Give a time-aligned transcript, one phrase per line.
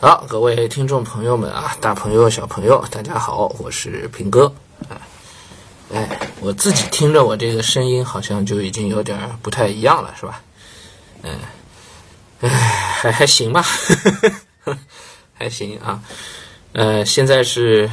[0.00, 4.54] 好，各位听众朋友们啊，大朋友小朋友，大家好，我是平哥。
[5.92, 10.40] 哎，我自己听着我这个声音，好像就已经有点不太一样了，是吧？
[11.22, 11.40] 嗯，
[12.42, 14.30] 哎，还还行吧呵
[14.66, 14.78] 呵，
[15.34, 16.00] 还行啊。
[16.74, 17.90] 呃，现在是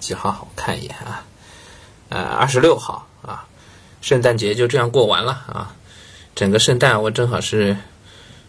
[0.00, 0.48] 几号？
[0.48, 1.24] 我看一眼啊，
[2.08, 3.44] 呃，二十六号啊，
[4.00, 5.76] 圣诞节就这样过完了啊。
[6.34, 7.76] 整个圣诞我正好是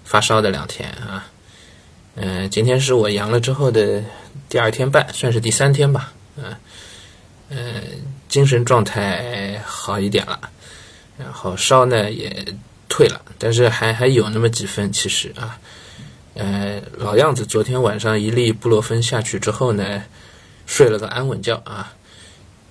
[0.05, 1.27] 发烧的两天啊。
[2.22, 4.04] 嗯，今天是我阳了之后的
[4.50, 6.12] 第二天半，算是第三天吧。
[6.36, 6.54] 嗯
[7.50, 7.82] 嗯，
[8.28, 10.38] 精神状态好一点了，
[11.18, 12.46] 然后烧呢也
[12.90, 14.92] 退了，但是还还有那么几分。
[14.92, 15.57] 其实啊，
[16.34, 20.04] 呃，老样子，昨天晚上一粒布洛芬下去之后呢，
[20.65, 21.93] 睡了个安稳觉啊，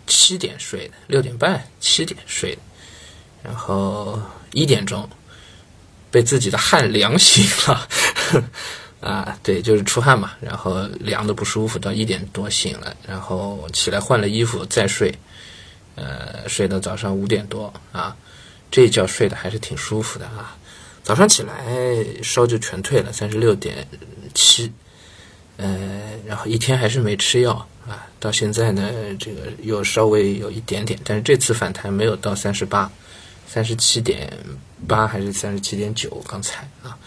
[0.06, 2.60] 七点睡的，六点半七点睡的，
[3.42, 4.20] 然后
[4.52, 5.08] 一点钟
[6.10, 7.88] 被自己的汗凉醒了。
[9.00, 15.14] 啊，对，就是出汗嘛，然后凉的不舒服，到一点多醒了，然后起来换了衣服再睡，
[15.94, 18.16] 呃，睡到早上五点多啊，
[18.72, 20.56] 这一觉睡得还是挺舒服的啊。
[21.04, 23.86] 早上起来烧就全退了，三十六点
[24.34, 24.72] 七，
[25.58, 27.54] 呃，然后一天还是没吃药
[27.86, 32.90] 啊，到现在呢，这个又稍微有一点点，但是这次反弹没有到三十八，
[33.46, 34.30] 三十七点
[34.88, 36.98] 八还是三十七点九，刚才啊。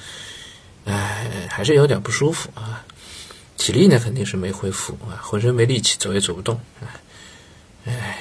[0.85, 2.83] 哎，还是有点不舒服啊，
[3.57, 6.59] 体力呢肯定是没恢复啊，浑身没力气，走也走不动。
[7.85, 8.19] 哎，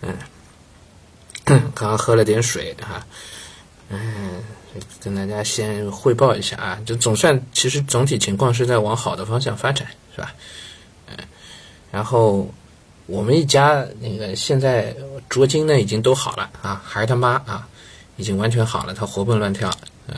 [0.00, 0.16] 嗯，
[1.74, 3.04] 刚刚喝了点水哈，
[3.88, 4.42] 嗯，
[5.00, 10.32] 跟大家先汇报一下啊，就总算其实总体情况是在往好的方向发展，是吧？
[11.08, 11.16] 嗯，
[11.90, 12.48] 然后
[13.06, 14.94] 我们一家那个现在
[15.28, 17.68] 卓金呢已经都好了啊，孩他妈啊
[18.16, 19.68] 已经完全好了，他活蹦乱跳，
[20.06, 20.14] 嗯。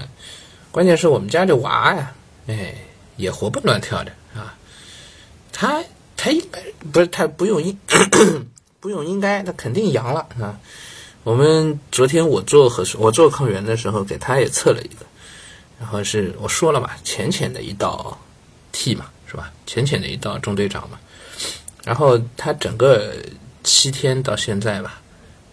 [0.74, 2.12] 关键是我们家这娃呀，
[2.48, 2.74] 哎，
[3.16, 4.52] 也活蹦乱跳的啊。
[5.52, 5.80] 他
[6.16, 6.60] 他应该
[6.92, 7.78] 不是他不用应
[8.80, 10.58] 不用应该他肯定阳了啊。
[11.22, 15.06] 我们昨天我做核酸我做抗原的时候给他也测了一个，
[15.78, 18.18] 然后是我说了嘛，浅浅的一道
[18.72, 19.52] T 嘛，是吧？
[19.66, 20.98] 浅浅的一道中队长嘛。
[21.84, 23.14] 然后他整个
[23.62, 25.00] 七天到现在吧，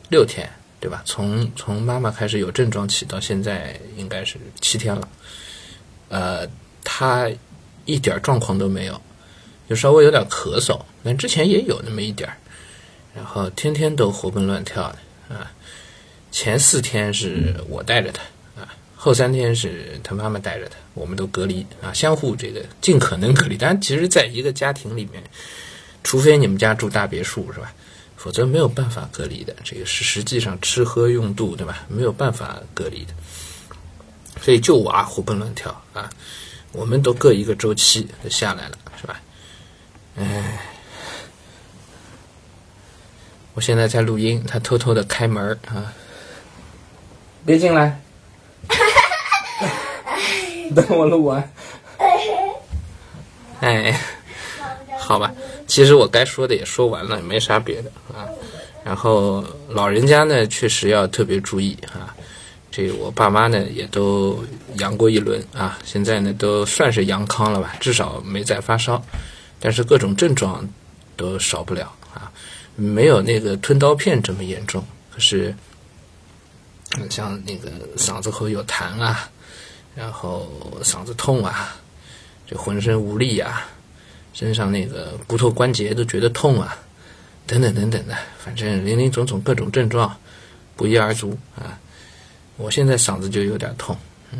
[0.09, 0.49] 六天。
[0.81, 1.03] 对吧？
[1.05, 5.07] 从从妈妈开始有症状起到现在应该是七天了，
[6.09, 6.47] 呃，
[6.83, 7.29] 他
[7.85, 8.99] 一点状况都没有，
[9.69, 12.35] 就稍微有点咳嗽，但之前也有那么一点儿，
[13.15, 15.51] 然后天天都活蹦乱跳的啊。
[16.31, 18.23] 前四天是我带着他
[18.59, 23.55] 啊，后三天是他妈妈带着他，我们都隔离啊，相互这个尽可能隔离。
[23.55, 25.21] 但其实在一个家庭里面，
[26.03, 27.71] 除非你们家住大别墅，是吧？
[28.21, 31.79] 否则没有办法隔离的，这个是实际上吃喝用度，对吧？
[31.87, 33.13] 没有办法隔离的，
[34.39, 36.07] 所以就我啊活蹦乱跳啊！
[36.71, 39.19] 我们都各一个周期就下来了，是吧？
[40.17, 40.59] 哎，
[43.55, 45.91] 我现在在录音，他偷偷的开门啊，
[47.43, 47.99] 别进来，
[50.75, 51.51] 等我录完，
[53.61, 53.99] 哎，
[55.11, 55.33] 好吧。
[55.67, 58.23] 其实我该说的也说完了，没啥别的啊。
[58.83, 62.16] 然后老人家呢，确实要特别注意啊。
[62.72, 64.41] 这我爸妈呢也都
[64.77, 69.03] 阳过一轮啊，现在呢都算是阳康了吧，至少没再发烧，
[69.59, 70.66] 但是各种症状
[71.17, 72.31] 都少不了啊，
[72.78, 74.81] 没有那个吞刀片这么严重。
[75.13, 75.53] 可是
[77.09, 79.29] 像那个嗓子口有痰啊，
[79.93, 80.49] 然后
[80.81, 81.75] 嗓子痛啊，
[82.47, 83.67] 这浑身无力啊。
[84.33, 86.77] 身上那个骨头关节都觉得痛啊，
[87.45, 90.15] 等等等等的，反正林林总总各种症状
[90.75, 91.77] 不一而足啊。
[92.57, 93.97] 我现在嗓子就有点痛，
[94.31, 94.39] 嗯，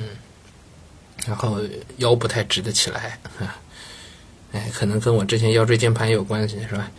[1.26, 1.60] 然后
[1.98, 3.58] 腰不太直得起来啊，
[4.52, 6.92] 哎，可能跟我之前腰椎间盘有关系是吧？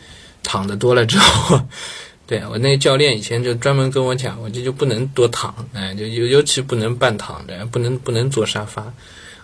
[0.42, 1.60] 躺的多了之后，
[2.26, 8.92] 对我那教练以前就专门跟我讲，我这就不能多躺，哎，就尤尤其不能半躺着，不能不能坐沙发。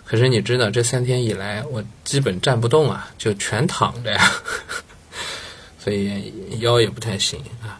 [0.09, 4.31] 可是你知道，这三天以来我基本站不动啊，就全躺着呀，
[5.77, 7.79] 所以腰也不太行啊。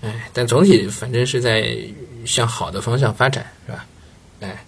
[0.00, 1.78] 哎，但总体反正是在
[2.26, 3.86] 向好的方向发展，是吧？
[4.40, 4.64] 哎，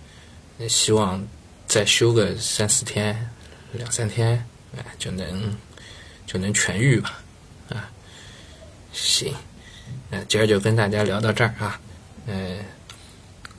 [0.68, 1.20] 希望
[1.66, 3.28] 再休个三四天、
[3.72, 4.46] 两三天，
[4.76, 5.52] 哎，就能
[6.24, 7.20] 就能痊愈吧。
[7.70, 7.90] 啊，
[8.92, 9.34] 行，
[10.08, 11.80] 那今儿就跟大家聊到这儿啊，
[12.28, 12.60] 嗯。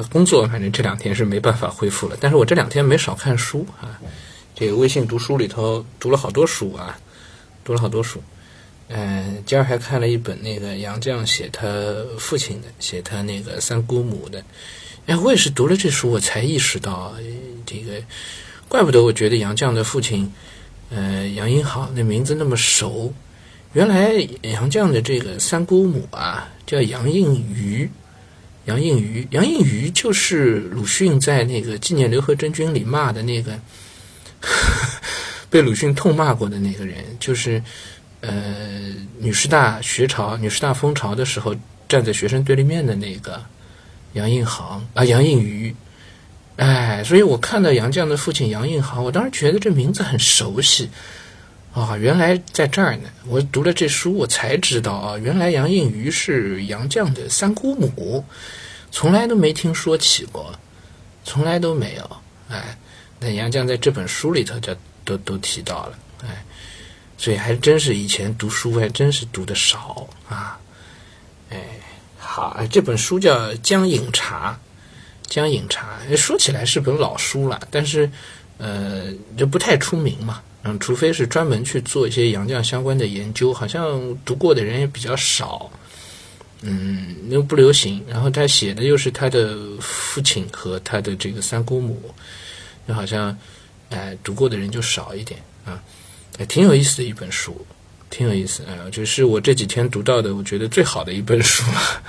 [0.09, 3.99] 工作反正这两天是没办法恢复了，但是我这两天没少看书啊，
[4.55, 6.97] 这个微信读书里头读了好多书啊，
[7.63, 8.21] 读了好多书，
[8.87, 11.67] 嗯，今儿还看了一本那个杨绛写他
[12.17, 14.43] 父亲的，写他那个三姑母的，
[15.05, 17.13] 哎，我也是读了这书我才意识到，
[17.65, 18.01] 这个
[18.67, 20.31] 怪不得我觉得杨绛的父亲，
[20.89, 23.13] 呃，杨荫好那名字那么熟。
[23.73, 24.11] 原来
[24.41, 27.89] 杨绛的这个三姑母啊，叫杨应瑜，
[28.71, 33.59] 杨应瑜，杨应瑜就是鲁迅在那个《纪念刘和珍君》里骂的那个，
[35.51, 37.61] 被鲁迅痛骂过的那个人，就是
[38.21, 41.53] 呃，女师大学潮、女师大风潮的时候
[41.89, 43.43] 站在学生对立面的那个
[44.13, 45.75] 杨应行啊，杨应瑜。
[46.55, 50.89] 哎，所以我看到杨绛的父亲杨应行，我当时觉得这名字很熟悉。
[51.73, 53.09] 啊，原来在这儿呢！
[53.25, 58.25] 我读了这书，我才知道啊，原来杨应余是杨绛的三姑母，
[58.91, 60.53] 从来都没听说起过，
[61.23, 62.17] 从来都没有。
[62.49, 62.77] 哎，
[63.21, 64.75] 那杨绛在这本书里头就
[65.05, 66.43] 都都提到了，哎，
[67.17, 70.59] 所以还真是以前读书还真是读的少啊。
[71.51, 71.63] 哎，
[72.17, 74.59] 好，这本书叫《江饮茶》，
[75.33, 78.11] 《江饮茶》说起来是本老书了，但是
[78.57, 79.05] 呃，
[79.37, 80.41] 就不太出名嘛。
[80.63, 85.71] 嗯，除非是专门去做一些杨绛相关的研究，好像读过的人也比较少。
[86.61, 88.03] 嗯，又不流行。
[88.07, 92.13] 然后他写的又是他的父亲和他的这个三姑母，
[92.87, 93.35] 就好像
[93.89, 95.81] 哎读过的人就少一点啊。
[96.37, 97.65] 哎，挺有意思的一本书，
[98.11, 102.03] 挺有意思啊，就是我这几天读到的，我觉得最好的一本书了。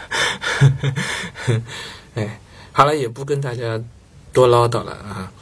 [2.16, 2.38] 哎，
[2.72, 3.82] 好了，也不跟大家
[4.32, 5.32] 多唠叨了啊。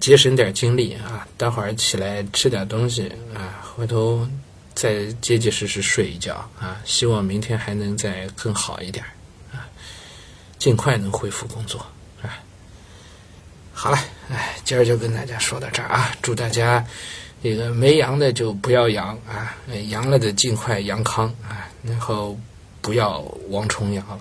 [0.00, 4.26] 节省点精力啊，待会儿起来吃点东西啊，回头
[4.74, 6.80] 再结结实实睡一觉啊。
[6.84, 9.04] 希望明天还能再更好一点
[9.52, 9.68] 啊，
[10.58, 11.78] 尽快能恢复工作
[12.22, 12.38] 啊。
[13.72, 13.98] 好了，
[14.30, 16.84] 哎，今儿就跟大家说到这儿啊，祝大家
[17.42, 19.56] 这个没阳的就不要阳啊，
[19.88, 22.38] 阳了的尽快阳康啊，然后
[22.80, 23.18] 不要
[23.48, 24.20] 王重阳了，